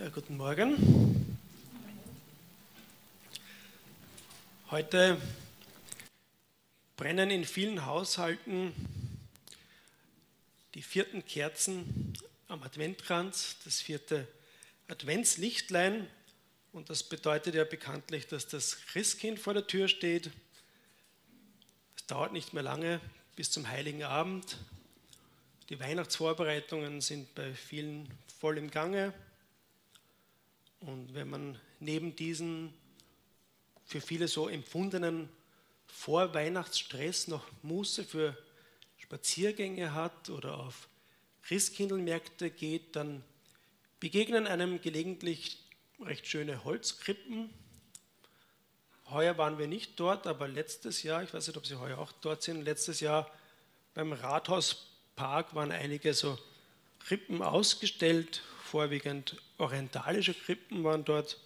[0.00, 1.36] Ja, guten Morgen.
[4.70, 5.20] Heute
[6.96, 8.72] brennen in vielen Haushalten
[10.72, 12.14] die vierten Kerzen
[12.48, 14.26] am Adventkranz, das vierte
[14.88, 16.06] Adventslichtlein.
[16.72, 20.30] Und das bedeutet ja bekanntlich, dass das Christkind vor der Tür steht.
[21.98, 23.02] Es dauert nicht mehr lange
[23.36, 24.56] bis zum Heiligen Abend.
[25.68, 28.08] Die Weihnachtsvorbereitungen sind bei vielen
[28.40, 29.12] voll im Gange.
[30.80, 32.72] Und wenn man neben diesen
[33.84, 35.28] für viele so empfundenen
[35.86, 38.36] Vorweihnachtsstress noch Muße für
[38.96, 40.88] Spaziergänge hat oder auf
[41.42, 43.22] Christkindlmärkte geht, dann
[43.98, 45.58] begegnen einem gelegentlich
[46.00, 47.50] recht schöne Holzkrippen.
[49.10, 52.12] Heuer waren wir nicht dort, aber letztes Jahr, ich weiß nicht, ob Sie heuer auch
[52.12, 53.30] dort sind, letztes Jahr
[53.92, 56.38] beim Rathauspark waren einige so
[57.00, 61.38] Krippen ausgestellt, vorwiegend orientalische Krippen waren dort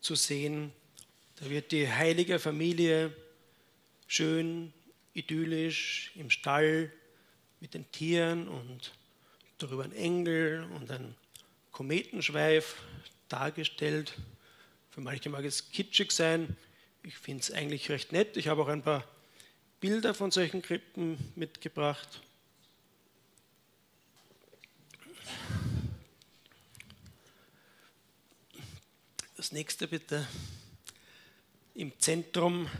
[0.00, 0.72] zu sehen.
[1.36, 3.14] Da wird die heilige Familie
[4.06, 4.72] schön
[5.12, 6.90] idyllisch im Stall
[7.60, 8.92] mit den Tieren und
[9.58, 11.14] darüber ein Engel und ein
[11.72, 12.76] Kometenschweif
[13.28, 14.14] dargestellt.
[14.90, 16.56] Für manche mag es kitschig sein.
[17.02, 18.38] Ich finde es eigentlich recht nett.
[18.38, 19.06] Ich habe auch ein paar
[19.80, 22.22] Bilder von solchen Krippen mitgebracht.
[29.42, 30.24] Das nächste bitte.
[31.74, 32.70] Im Zentrum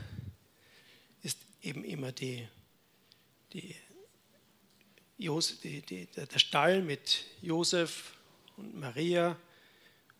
[1.21, 2.47] ist eben immer die,
[3.51, 3.75] die,
[5.17, 8.13] die, der Stall mit Josef
[8.55, 9.35] und Maria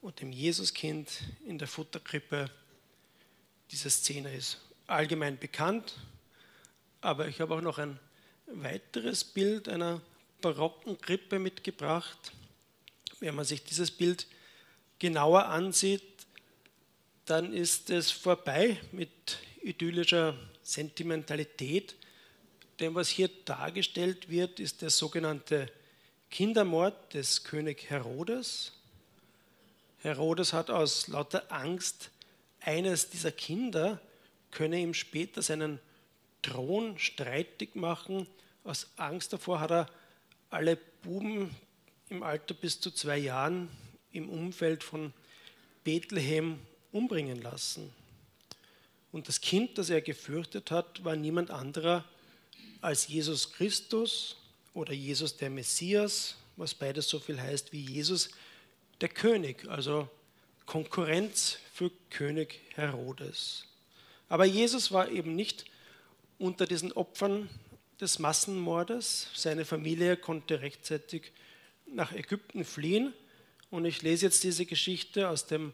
[0.02, 1.10] und dem Jesuskind
[1.46, 2.50] in der Futterkrippe.
[3.72, 5.94] Diese Szene ist allgemein bekannt,
[7.00, 7.98] aber ich habe auch noch ein
[8.48, 10.02] weiteres Bild einer
[10.42, 12.34] barocken Krippe mitgebracht.
[13.22, 14.28] Wenn man sich dieses Bild
[15.00, 16.13] genauer ansieht,
[17.26, 21.96] dann ist es vorbei mit idyllischer Sentimentalität.
[22.80, 25.72] Denn was hier dargestellt wird, ist der sogenannte
[26.30, 28.74] Kindermord des König Herodes.
[30.00, 32.10] Herodes hat aus lauter Angst,
[32.60, 34.02] eines dieser Kinder
[34.52, 35.80] könne ihm später seinen
[36.42, 38.28] Thron streitig machen.
[38.64, 39.90] Aus Angst davor hat er
[40.50, 41.56] alle Buben
[42.10, 43.70] im Alter bis zu zwei Jahren
[44.12, 45.14] im Umfeld von
[45.84, 46.60] Bethlehem
[46.94, 47.92] umbringen lassen.
[49.12, 52.06] Und das Kind, das er gefürchtet hat, war niemand anderer
[52.82, 54.38] als Jesus Christus
[54.74, 58.30] oder Jesus der Messias, was beides so viel heißt wie Jesus
[59.02, 60.08] der König, also
[60.66, 63.66] Konkurrenz für König Herodes.
[64.30, 65.66] Aber Jesus war eben nicht
[66.40, 67.50] unter diesen Opfern
[68.00, 69.28] des Massenmordes.
[69.36, 71.32] Seine Familie konnte rechtzeitig
[71.86, 73.14] nach Ägypten fliehen.
[73.70, 75.74] Und ich lese jetzt diese Geschichte aus dem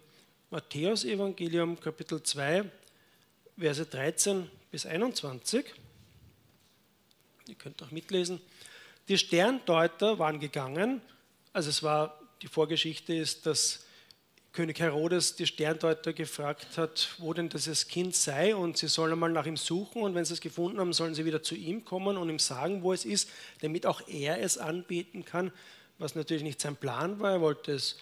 [0.52, 2.66] Matthäus-Evangelium, Kapitel 2,
[3.56, 5.64] Verse 13 bis 21.
[7.48, 8.42] Ihr könnt auch mitlesen.
[9.10, 11.02] Die Sterndeuter waren gegangen,
[11.54, 13.86] also es war, die Vorgeschichte ist, dass
[14.52, 19.32] König Herodes die Sterndeuter gefragt hat, wo denn dieses Kind sei und sie sollen einmal
[19.32, 22.18] nach ihm suchen und wenn sie es gefunden haben, sollen sie wieder zu ihm kommen
[22.18, 23.30] und ihm sagen, wo es ist,
[23.62, 25.52] damit auch er es anbeten kann,
[26.00, 27.34] was natürlich nicht sein Plan war.
[27.34, 28.00] Er wollte es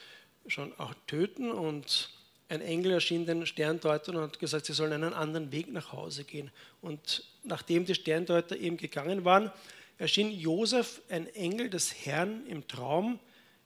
[0.47, 2.16] schon auch töten und
[2.49, 6.23] ein Engel erschien den Sterndeutern und hat gesagt, sie sollen einen anderen Weg nach Hause
[6.23, 6.49] gehen.
[6.81, 9.51] Und nachdem die Sterndeuter eben gegangen waren,
[9.97, 13.19] erschien Josef, ein Engel des Herrn, im Traum.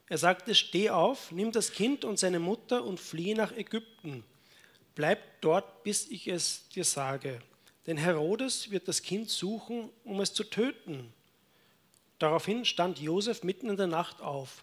[0.08, 4.24] Er sagte, steh auf, nimm das Kind und seine Mutter und fliehe nach Ägypten.
[4.96, 7.40] Bleib dort, bis ich es dir sage.
[7.86, 11.14] Denn Herodes wird das Kind suchen, um es zu töten.
[12.20, 14.62] Daraufhin stand Josef mitten in der Nacht auf.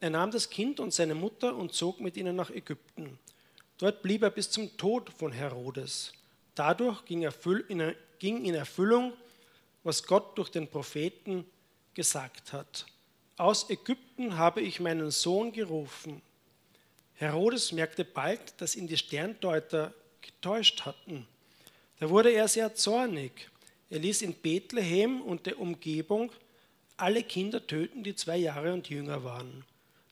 [0.00, 3.18] Er nahm das Kind und seine Mutter und zog mit ihnen nach Ägypten.
[3.82, 6.12] Dort blieb er bis zum Tod von Herodes.
[6.54, 9.12] Dadurch ging in Erfüllung,
[9.82, 11.44] was Gott durch den Propheten
[11.92, 12.86] gesagt hat.
[13.36, 16.22] Aus Ägypten habe ich meinen Sohn gerufen.
[17.14, 21.26] Herodes merkte bald, dass ihn die Sterndeuter getäuscht hatten.
[21.98, 23.50] Da wurde er sehr zornig.
[23.90, 26.30] Er ließ in Bethlehem und der Umgebung
[26.96, 29.64] alle Kinder töten, die zwei Jahre und jünger waren.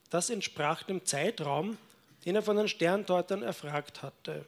[0.08, 1.78] Das entsprach dem Zeitraum,
[2.24, 4.46] den er von den Sterndeutern erfragt hatte.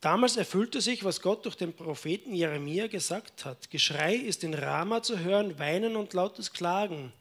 [0.00, 3.70] Damals erfüllte sich, was Gott durch den Propheten Jeremia gesagt hat.
[3.70, 7.12] Geschrei ist in Rama zu hören, Weinen und lautes Klagen.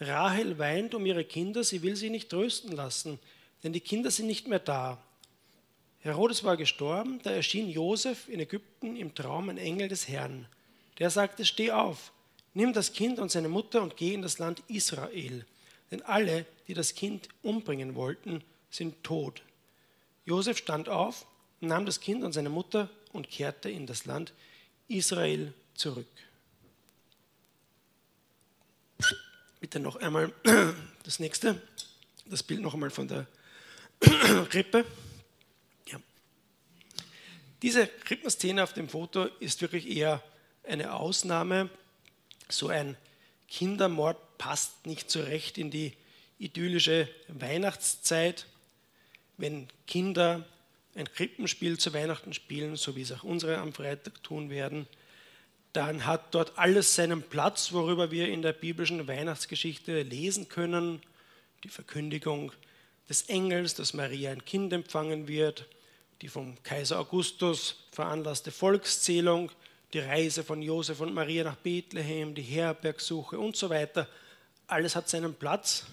[0.00, 3.18] Rahel weint um ihre Kinder, sie will sie nicht trösten lassen,
[3.62, 5.02] denn die Kinder sind nicht mehr da.
[6.00, 10.46] Herodes war gestorben, da erschien Josef in Ägypten im Traum ein Engel des Herrn.
[10.98, 12.12] Der sagte: Steh auf,
[12.52, 15.46] nimm das Kind und seine Mutter und geh in das Land Israel.
[15.90, 18.44] Denn alle, die das Kind umbringen wollten,
[18.76, 19.42] sind tot.
[20.24, 21.26] Josef stand auf,
[21.60, 24.32] nahm das Kind und seine Mutter und kehrte in das Land
[24.88, 26.06] Israel zurück.
[29.60, 30.32] Bitte noch einmal
[31.04, 31.60] das nächste,
[32.26, 33.26] das Bild noch einmal von der
[34.50, 34.84] Krippe.
[35.86, 35.98] Ja.
[37.62, 40.22] Diese Krippenszene auf dem Foto ist wirklich eher
[40.64, 41.70] eine Ausnahme.
[42.48, 42.96] So ein
[43.48, 45.94] Kindermord passt nicht so recht in die
[46.38, 48.46] idyllische Weihnachtszeit,
[49.36, 50.44] wenn Kinder
[50.94, 54.86] ein Krippenspiel zu Weihnachten spielen, so wie es auch unsere am Freitag tun werden,
[55.72, 61.02] dann hat dort alles seinen Platz, worüber wir in der biblischen Weihnachtsgeschichte lesen können.
[61.64, 62.52] Die Verkündigung
[63.10, 65.66] des Engels, dass Maria ein Kind empfangen wird,
[66.22, 69.52] die vom Kaiser Augustus veranlasste Volkszählung,
[69.92, 74.08] die Reise von Josef und Maria nach Bethlehem, die Herbergsuche und so weiter.
[74.66, 75.84] Alles hat seinen Platz,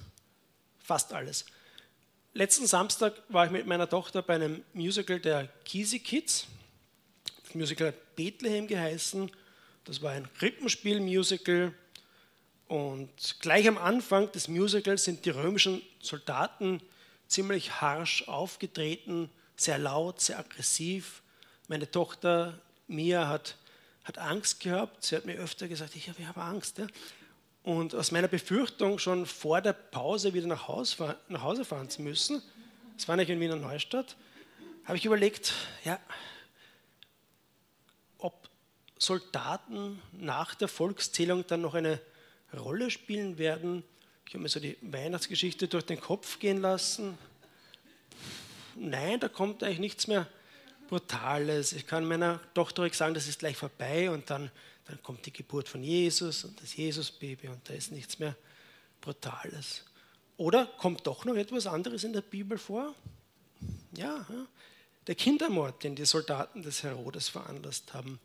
[0.79, 1.45] fast alles.
[2.35, 6.47] Letzten Samstag war ich mit meiner Tochter bei einem Musical der Kisi Kids.
[7.43, 9.29] Das Musical hat Bethlehem geheißen.
[9.83, 11.75] Das war ein Krippenspiel-Musical.
[12.67, 16.81] Und gleich am Anfang des Musicals sind die römischen Soldaten
[17.27, 21.21] ziemlich harsch aufgetreten, sehr laut, sehr aggressiv.
[21.67, 23.57] Meine Tochter Mia hat,
[24.05, 25.03] hat Angst gehabt.
[25.03, 26.79] Sie hat mir öfter gesagt, ich, habe Angst.
[26.79, 26.87] Ja.
[27.63, 32.01] Und aus meiner Befürchtung, schon vor der Pause wieder nach Hause, nach Hause fahren zu
[32.01, 32.41] müssen,
[32.97, 34.17] das war nicht in Wiener Neustadt,
[34.83, 35.53] habe ich überlegt,
[35.85, 35.97] ja,
[38.17, 38.49] ob
[38.97, 42.01] Soldaten nach der Volkszählung dann noch eine
[42.53, 43.83] Rolle spielen werden.
[44.27, 47.17] Ich habe mir so die Weihnachtsgeschichte durch den Kopf gehen lassen.
[48.75, 50.27] Nein, da kommt eigentlich nichts mehr
[50.89, 51.71] Brutales.
[51.71, 54.51] Ich kann meiner Tochter sagen, das ist gleich vorbei und dann
[54.85, 58.35] dann kommt die Geburt von Jesus und das Jesusbaby und da ist nichts mehr
[59.01, 59.83] Brutales.
[60.37, 62.93] Oder kommt doch noch etwas anderes in der Bibel vor?
[63.95, 64.25] Ja,
[65.07, 68.19] der Kindermord, den die Soldaten des Herodes veranlasst haben.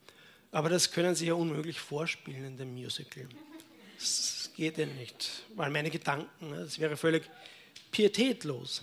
[0.50, 3.28] Aber das können Sie ja unmöglich vorspielen in dem Musical.
[3.98, 7.28] Das geht ja nicht, weil meine Gedanken, das wäre völlig
[7.90, 8.82] pietätlos.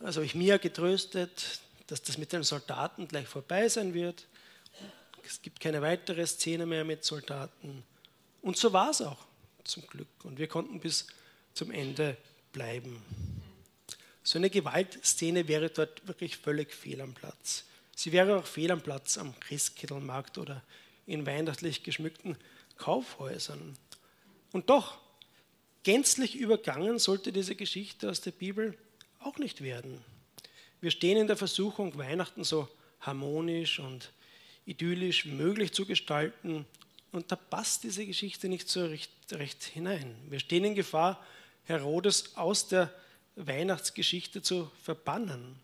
[0.00, 4.26] Also habe ich mir getröstet, dass das mit den Soldaten gleich vorbei sein wird.
[5.26, 7.82] Es gibt keine weitere Szene mehr mit Soldaten.
[8.42, 9.26] Und so war es auch,
[9.64, 10.08] zum Glück.
[10.24, 11.06] Und wir konnten bis
[11.54, 12.16] zum Ende
[12.52, 13.02] bleiben.
[14.22, 17.64] So eine Gewaltszene wäre dort wirklich völlig fehl am Platz.
[17.96, 20.62] Sie wäre auch fehl am Platz am Christkindlmarkt oder
[21.06, 22.36] in weihnachtlich geschmückten
[22.76, 23.76] Kaufhäusern.
[24.52, 24.98] Und doch,
[25.82, 28.76] gänzlich übergangen sollte diese Geschichte aus der Bibel
[29.20, 30.02] auch nicht werden.
[30.80, 32.68] Wir stehen in der Versuchung, Weihnachten so
[33.00, 34.12] harmonisch und
[34.66, 36.66] idyllisch möglich zu gestalten.
[37.12, 40.16] Und da passt diese Geschichte nicht so recht, recht hinein.
[40.28, 41.24] Wir stehen in Gefahr,
[41.64, 42.92] Herodes aus der
[43.36, 45.56] Weihnachtsgeschichte zu verbannen.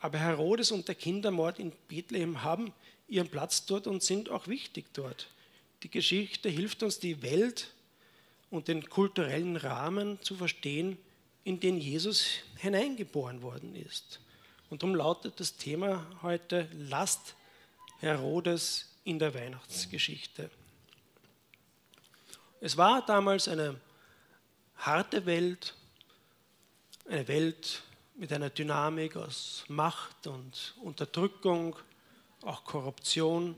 [0.00, 2.72] Aber Herodes und der Kindermord in Bethlehem haben
[3.08, 5.28] ihren Platz dort und sind auch wichtig dort.
[5.82, 7.72] Die Geschichte hilft uns, die Welt
[8.50, 10.98] und den kulturellen Rahmen zu verstehen,
[11.44, 12.26] in den Jesus
[12.56, 14.20] hineingeboren worden ist.
[14.70, 17.34] Und darum lautet das Thema heute, lasst
[18.00, 20.50] Herodes in der Weihnachtsgeschichte.
[22.60, 23.80] Es war damals eine
[24.76, 25.74] harte Welt,
[27.08, 27.82] eine Welt
[28.14, 31.76] mit einer Dynamik aus Macht und Unterdrückung,
[32.42, 33.56] auch Korruption.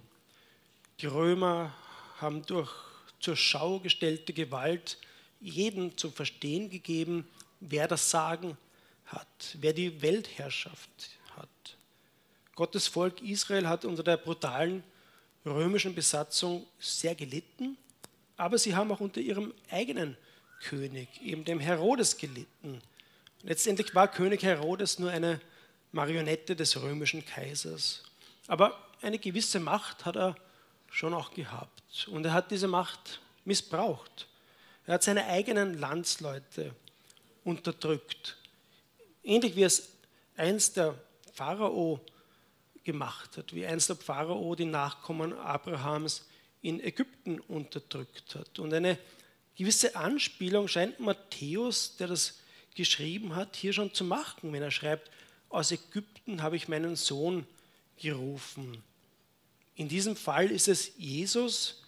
[1.01, 1.75] Die Römer
[2.19, 2.73] haben durch
[3.21, 4.99] zur Schau gestellte Gewalt
[5.41, 7.29] jedem zu verstehen gegeben,
[7.61, 8.57] wer das Sagen
[9.07, 11.20] hat, wer die Weltherrschaft
[12.55, 14.83] Gottes Volk Israel hat unter der brutalen
[15.45, 17.77] römischen Besatzung sehr gelitten,
[18.37, 20.17] aber sie haben auch unter ihrem eigenen
[20.61, 22.83] König, eben dem Herodes, gelitten.
[23.43, 25.41] Letztendlich war König Herodes nur eine
[25.93, 28.03] Marionette des römischen Kaisers.
[28.47, 30.37] Aber eine gewisse Macht hat er
[30.91, 32.09] schon auch gehabt.
[32.09, 34.27] Und er hat diese Macht missbraucht.
[34.87, 36.75] Er hat seine eigenen Landsleute
[37.45, 38.37] unterdrückt.
[39.23, 39.91] Ähnlich wie es
[40.37, 40.95] einst der
[41.33, 42.01] Pharao
[42.91, 46.27] gemacht hat, wie einst der Pharao die Nachkommen Abrahams
[46.61, 48.59] in Ägypten unterdrückt hat.
[48.59, 48.99] Und eine
[49.57, 52.41] gewisse Anspielung scheint Matthäus, der das
[52.75, 55.09] geschrieben hat, hier schon zu machen, wenn er schreibt,
[55.49, 57.47] aus Ägypten habe ich meinen Sohn
[57.97, 58.83] gerufen.
[59.77, 61.83] In diesem Fall ist es Jesus,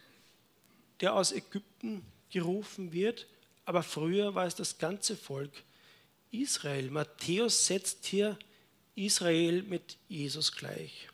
[1.01, 3.27] der aus Ägypten gerufen wird,
[3.65, 5.51] aber früher war es das ganze Volk
[6.31, 6.91] Israel.
[6.91, 8.39] Matthäus setzt hier
[8.95, 11.09] Israel mit Jesus gleich.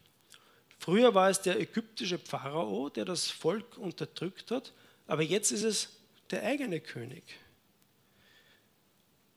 [0.78, 4.72] Früher war es der ägyptische Pharao, der das Volk unterdrückt hat,
[5.06, 5.88] aber jetzt ist es
[6.30, 7.22] der eigene König.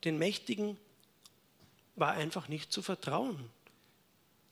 [0.04, 0.76] Den mächtigen
[1.96, 3.50] war einfach nicht zu vertrauen.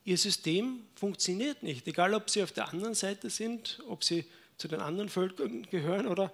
[0.04, 4.25] Ihr System funktioniert nicht, egal ob sie auf der anderen Seite sind, ob sie
[4.56, 6.32] zu den anderen Völkern gehören oder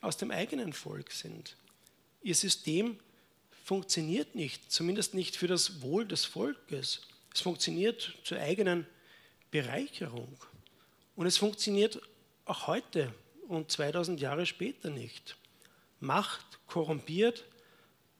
[0.00, 1.56] aus dem eigenen Volk sind.
[2.22, 3.13] Ihr System funktioniert
[4.34, 7.02] nicht, zumindest nicht für das Wohl des Volkes.
[7.32, 8.86] Es funktioniert zur eigenen
[9.50, 10.36] Bereicherung.
[11.16, 12.00] Und es funktioniert
[12.44, 13.14] auch heute
[13.48, 15.36] und 2000 Jahre später nicht.
[16.00, 17.44] Macht korrumpiert,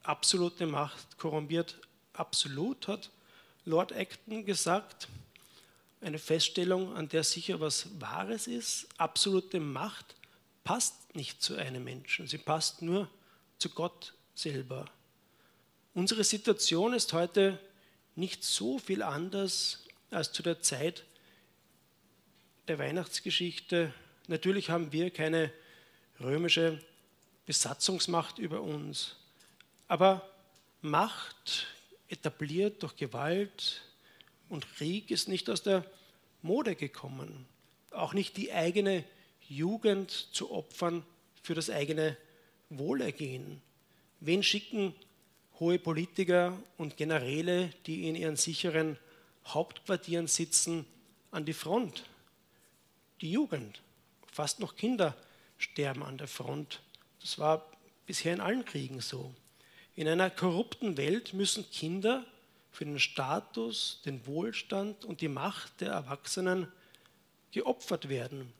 [0.03, 1.79] absolute Macht korrumpiert
[2.13, 3.11] absolut, hat
[3.65, 5.09] Lord Acton gesagt.
[6.01, 8.87] Eine Feststellung, an der sicher was Wahres ist.
[8.99, 10.15] Absolute Macht
[10.63, 13.09] passt nicht zu einem Menschen, sie passt nur
[13.59, 14.87] zu Gott selber.
[15.95, 17.57] Unsere Situation ist heute
[18.17, 21.05] nicht so viel anders als zu der Zeit
[22.67, 23.95] der Weihnachtsgeschichte.
[24.27, 25.53] Natürlich haben wir keine
[26.19, 26.81] römische
[27.47, 29.15] Besatzungsmacht über uns,
[29.87, 30.29] aber
[30.81, 31.69] Macht
[32.09, 33.83] etabliert durch Gewalt
[34.49, 35.85] und Krieg ist nicht aus der
[36.43, 37.47] Mode gekommen.
[37.93, 39.05] Auch nicht die eigene
[39.49, 41.07] Jugend zu opfern
[41.41, 42.17] für das eigene
[42.69, 43.63] Wohlergehen.
[44.19, 44.93] Wen schicken
[45.61, 48.99] hohe Politiker und Generäle, die in ihren sicheren
[49.47, 50.87] Hauptquartieren sitzen,
[51.31, 52.05] an die Front?
[53.21, 53.83] Die Jugend.
[54.33, 55.17] Fast noch Kinder
[55.59, 56.81] sterben an der Front.
[57.21, 57.71] Das war
[58.07, 59.33] bisher in allen Kriegen so.
[59.95, 62.25] In einer korrupten Welt müssen Kinder
[62.73, 66.67] für den Status, den Wohlstand und die Macht der Erwachsenen
[67.53, 68.53] geopfert werden.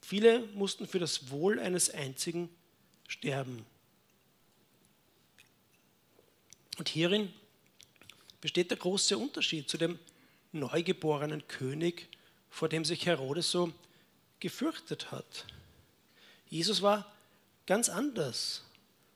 [0.00, 2.48] Viele mussten für das Wohl eines einzigen
[3.06, 3.66] sterben.
[6.78, 7.32] Und hierin
[8.40, 9.98] besteht der große Unterschied zu dem
[10.52, 12.08] neugeborenen König,
[12.50, 13.72] vor dem sich Herodes so
[14.40, 15.46] gefürchtet hat.
[16.48, 17.10] Jesus war
[17.66, 18.64] ganz anders.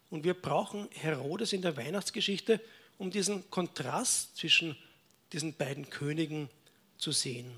[0.08, 2.60] Und wir brauchen Herodes in der Weihnachtsgeschichte,
[2.96, 4.76] um diesen Kontrast zwischen
[5.32, 6.48] diesen beiden Königen
[6.96, 7.52] zu sehen.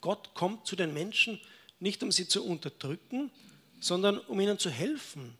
[0.00, 1.40] Gott kommt zu den Menschen
[1.80, 3.30] nicht, um sie zu unterdrücken,
[3.80, 5.36] sondern um ihnen zu helfen,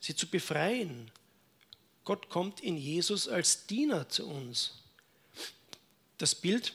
[0.00, 1.10] sie zu befreien,
[2.06, 4.74] Gott kommt in Jesus als Diener zu uns.
[6.18, 6.72] Das Bild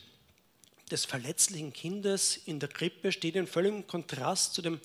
[0.91, 4.81] des verletzlichen Kindes in der Krippe steht in völligem Kontrast zu dem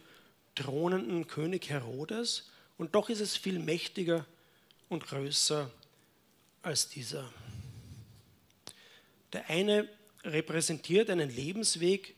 [0.54, 2.48] thronenden König Herodes
[2.78, 4.24] und doch ist es viel mächtiger
[4.88, 5.68] und größer
[6.62, 7.28] als dieser.
[9.32, 9.88] Der eine
[10.22, 12.14] repräsentiert einen Lebensweg,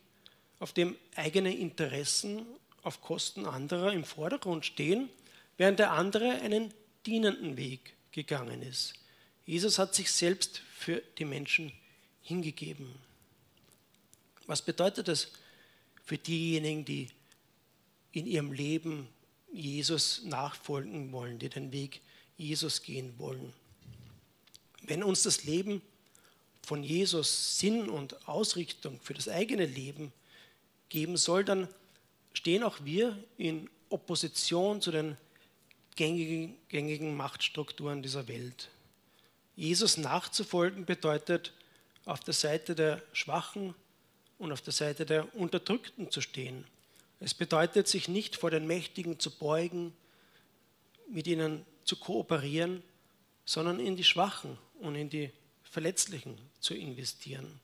[0.59, 2.45] auf dem eigene Interessen
[2.83, 5.09] auf Kosten anderer im Vordergrund stehen,
[5.57, 6.75] während der andere einen
[7.07, 8.95] dienenden Weg gegangen ist.
[9.47, 11.73] Jesus hat sich selbst für die Menschen
[12.23, 12.95] hingegeben.
[14.47, 15.29] Was bedeutet das
[16.05, 17.09] für diejenigen, die
[18.13, 19.09] in ihrem Leben
[19.53, 22.01] Jesus nachfolgen wollen, die den Weg
[22.37, 23.53] Jesus gehen wollen?
[24.83, 25.83] Wenn uns das Leben
[26.63, 30.13] von Jesus Sinn und Ausrichtung für das eigene Leben
[30.89, 31.69] geben soll, dann
[32.33, 35.17] stehen auch wir in Opposition zu den
[35.99, 38.71] gängigen, gängigen Machtstrukturen dieser Welt.
[39.57, 41.53] Jesus nachzufolgen bedeutet,
[42.05, 43.75] auf der Seite der Schwachen
[44.39, 46.65] und auf der Seite der Unterdrückten zu stehen.
[47.19, 49.93] Es bedeutet, sich nicht vor den Mächtigen zu beugen,
[51.11, 52.85] mit ihnen zu kooperieren,
[53.45, 55.33] sondern in die Schwachen und in die
[55.65, 57.59] Verletzlichen zu investieren.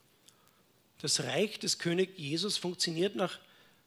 [1.00, 3.38] Das Reich des König Jesus funktioniert nach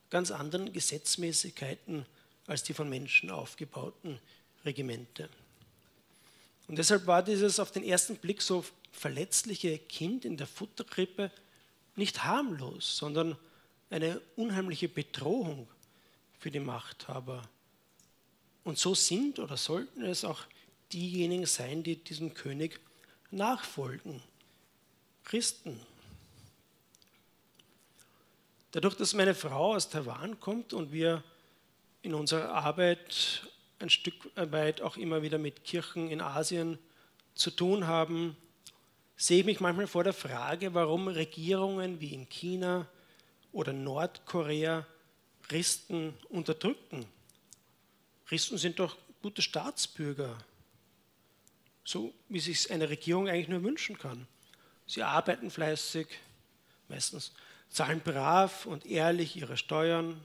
[0.10, 2.06] ganz anderen Gesetzmäßigkeiten
[2.48, 4.20] als die von Menschen aufgebauten
[4.66, 5.30] Regimente.
[6.68, 11.32] Und deshalb war dieses auf den ersten Blick so verletzliche Kind in der Futterkrippe
[11.96, 13.38] nicht harmlos, sondern
[13.90, 15.68] eine unheimliche Bedrohung
[16.40, 17.48] für die Machthaber.
[18.64, 20.42] Und so sind oder sollten es auch
[20.92, 22.80] diejenigen sein, die diesem König
[23.32, 24.22] nachfolgen.
[25.24, 25.80] Christen.
[28.72, 31.24] Dadurch, dass meine Frau aus Taiwan kommt und wir
[32.02, 33.48] in unserer Arbeit
[33.80, 36.80] ein Stück weit auch immer wieder mit Kirchen in Asien
[37.36, 38.36] zu tun haben,
[39.16, 42.88] sehe ich mich manchmal vor der Frage, warum Regierungen wie in China
[43.52, 44.86] oder Nordkorea
[45.44, 47.06] Christen unterdrücken.
[48.26, 50.38] Christen sind doch gute Staatsbürger,
[51.84, 54.28] so wie sich eine Regierung eigentlich nur wünschen kann.
[54.86, 56.08] Sie arbeiten fleißig,
[56.90, 57.34] meistens
[57.70, 60.20] zahlen brav und ehrlich ihre Steuern,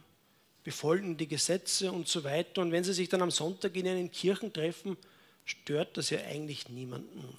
[0.65, 2.63] befolgen die Gesetze und so weiter.
[2.63, 4.97] Und wenn sie sich dann am Sonntag in einen Kirchen treffen,
[5.45, 7.37] stört das ja eigentlich niemanden.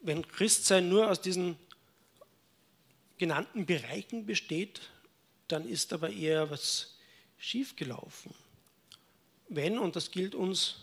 [0.00, 1.56] Wenn Christsein nur aus diesen
[3.18, 4.80] genannten Bereichen besteht,
[5.48, 6.96] dann ist aber eher was
[7.38, 8.32] schiefgelaufen.
[9.48, 10.76] Wenn, und das gilt uns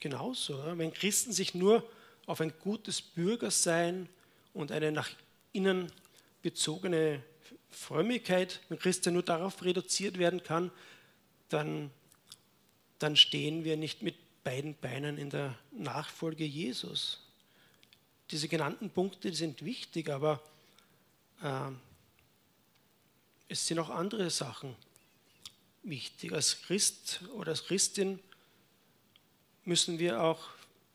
[0.00, 1.88] genauso, wenn Christen sich nur
[2.26, 4.08] auf ein gutes Bürgersein
[4.52, 5.10] und eine nach
[5.52, 5.92] innen
[6.42, 7.22] bezogene
[7.76, 10.70] Frömmigkeit, wenn Christen nur darauf reduziert werden kann,
[11.50, 11.90] dann,
[12.98, 17.20] dann stehen wir nicht mit beiden Beinen in der Nachfolge Jesus.
[18.30, 20.42] Diese genannten Punkte sind wichtig, aber
[21.42, 21.70] äh,
[23.48, 24.74] es sind auch andere Sachen
[25.82, 26.32] wichtig.
[26.32, 28.18] Als Christ oder als Christin
[29.64, 30.48] müssen wir auch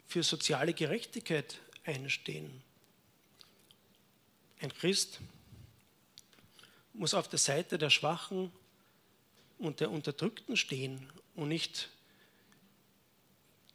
[0.08, 2.64] für soziale Gerechtigkeit einstehen.
[4.60, 5.20] Ein Christ
[6.94, 8.52] muss auf der Seite der Schwachen
[9.58, 11.90] und der Unterdrückten stehen und nicht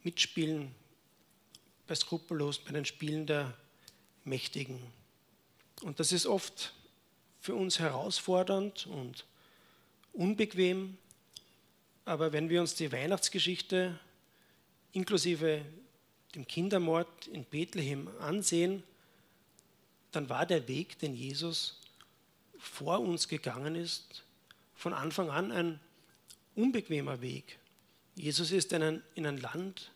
[0.03, 0.73] mitspielen
[1.87, 3.53] bei skrupellos bei den Spielen der
[4.25, 4.79] Mächtigen.
[5.81, 6.73] Und das ist oft
[7.39, 9.25] für uns herausfordernd und
[10.13, 10.97] unbequem,
[12.03, 13.99] aber wenn wir uns die Weihnachtsgeschichte
[14.91, 15.63] inklusive
[16.35, 18.83] dem Kindermord in Bethlehem ansehen,
[20.11, 21.79] dann war der Weg, den Jesus
[22.59, 24.23] vor uns gegangen ist,
[24.75, 25.79] von Anfang an ein
[26.55, 27.57] unbequemer Weg.
[28.15, 29.91] Jesus ist in ein, in ein Land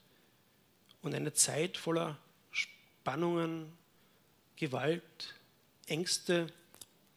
[1.02, 2.18] und eine Zeit voller
[2.52, 3.72] Spannungen,
[4.56, 5.36] Gewalt,
[5.88, 6.48] Ängste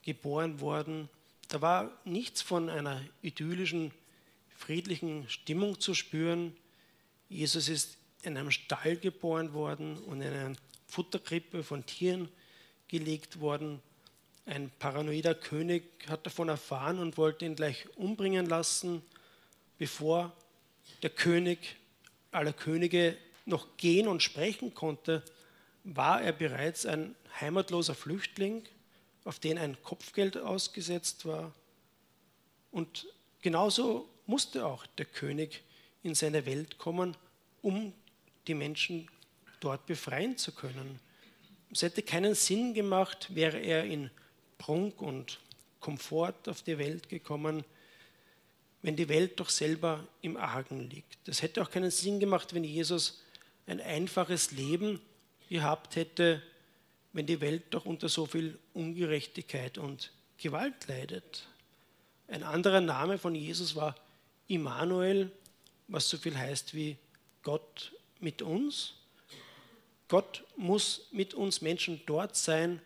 [0.02, 1.08] geboren worden.
[1.48, 3.92] Da war nichts von einer idyllischen,
[4.56, 6.56] friedlichen Stimmung zu spüren.
[7.28, 12.28] Jesus ist in einem Stall geboren worden und in einer Futterkrippe von Tieren
[12.88, 13.82] gelegt worden.
[14.46, 19.02] Ein paranoider König hat davon erfahren und wollte ihn gleich umbringen lassen,
[19.78, 20.32] bevor
[21.02, 21.76] der König
[22.30, 25.22] aller Könige noch gehen und sprechen konnte,
[25.84, 28.64] war er bereits ein heimatloser Flüchtling,
[29.24, 31.52] auf den ein Kopfgeld ausgesetzt war.
[32.70, 33.06] Und
[33.40, 35.62] genauso musste auch der König
[36.02, 37.16] in seine Welt kommen,
[37.62, 37.94] um
[38.46, 39.08] die Menschen
[39.60, 41.00] dort befreien zu können.
[41.70, 44.10] Es hätte keinen Sinn gemacht, wäre er in
[44.58, 45.40] Prunk und
[45.80, 47.64] Komfort auf die Welt gekommen,
[48.82, 51.28] wenn die Welt doch selber im Argen liegt.
[51.28, 53.22] Es hätte auch keinen Sinn gemacht, wenn Jesus
[53.66, 55.00] ein einfaches Leben
[55.48, 56.42] gehabt hätte,
[57.12, 61.46] wenn die Welt doch unter so viel Ungerechtigkeit und Gewalt leidet.
[62.28, 63.94] Ein anderer Name von Jesus war
[64.48, 65.30] Immanuel,
[65.88, 66.96] was so viel heißt wie
[67.42, 68.94] Gott mit uns.
[70.08, 72.80] Gott muss mit uns Menschen dort sein,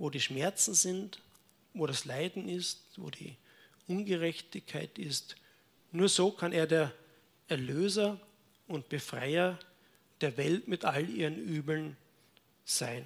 [0.00, 1.20] wo die Schmerzen sind,
[1.74, 3.36] wo das Leiden ist, wo die
[3.86, 5.36] Ungerechtigkeit ist.
[5.92, 6.92] Nur so kann er der
[7.48, 8.18] Erlöser
[8.66, 9.58] und Befreier
[10.22, 11.98] der Welt mit all ihren Übeln
[12.64, 13.04] sein.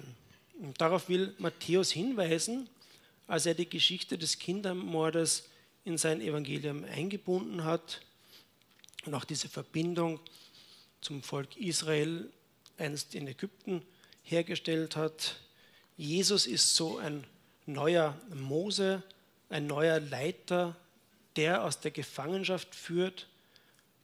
[0.61, 2.69] Und darauf will Matthäus hinweisen,
[3.27, 5.49] als er die Geschichte des Kindermordes
[5.83, 7.99] in sein Evangelium eingebunden hat
[9.05, 10.21] und auch diese Verbindung
[11.01, 12.31] zum Volk Israel
[12.77, 13.81] einst in Ägypten
[14.23, 15.41] hergestellt hat.
[15.97, 17.25] Jesus ist so ein
[17.65, 19.01] neuer Mose,
[19.49, 20.75] ein neuer Leiter,
[21.35, 23.27] der aus der Gefangenschaft führt,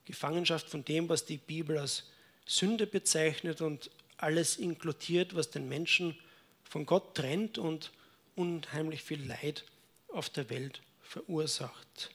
[0.06, 2.06] Gefangenschaft von dem, was die Bibel als
[2.46, 6.18] Sünde bezeichnet und alles inkludiert, was den Menschen
[6.64, 7.92] von Gott trennt und
[8.36, 9.66] unheimlich viel Leid
[10.08, 12.12] auf der Welt verursacht.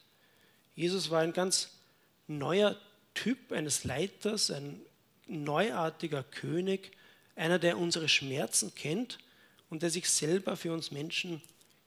[0.75, 1.71] Jesus war ein ganz
[2.27, 2.75] neuer
[3.13, 4.79] Typ eines Leiters, ein
[5.27, 6.91] neuartiger König,
[7.35, 9.19] einer, der unsere Schmerzen kennt
[9.69, 11.41] und der sich selber für uns Menschen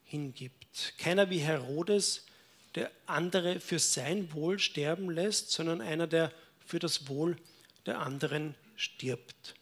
[0.04, 0.94] hingibt.
[0.98, 2.26] Keiner wie Herodes,
[2.74, 6.32] der andere für sein Wohl sterben lässt, sondern einer, der
[6.64, 7.36] für das Wohl
[7.86, 9.54] der anderen stirbt.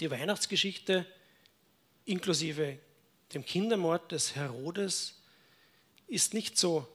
[0.00, 1.06] Die Weihnachtsgeschichte
[2.04, 2.78] inklusive
[3.34, 5.20] dem Kindermord des Herodes
[6.06, 6.88] ist nicht so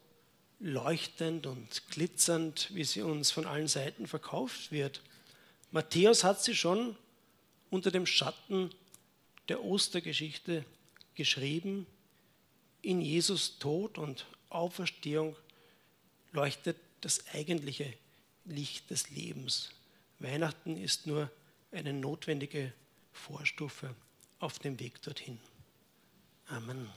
[0.59, 5.01] leuchtend und glitzernd, wie sie uns von allen Seiten verkauft wird.
[5.71, 6.95] Matthäus hat sie schon
[7.69, 8.73] unter dem Schatten
[9.49, 10.65] der Ostergeschichte
[11.15, 11.85] geschrieben.
[12.81, 15.35] In Jesus Tod und Auferstehung
[16.31, 17.93] leuchtet das eigentliche
[18.45, 19.71] Licht des Lebens.
[20.19, 21.29] Weihnachten ist nur
[21.71, 22.73] eine notwendige
[23.11, 23.95] Vorstufe
[24.39, 25.39] auf dem Weg dorthin.
[26.47, 26.89] Amen.